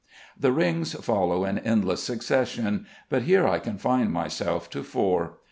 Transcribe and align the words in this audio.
The 0.35 0.51
rings 0.51 0.93
follow 0.95 1.45
in 1.45 1.59
endless 1.59 2.01
succession, 2.01 2.87
but 3.09 3.21
here 3.21 3.47
I 3.47 3.59
confine 3.59 4.09
myself 4.11 4.67
to 4.71 4.81
four. 4.81 5.33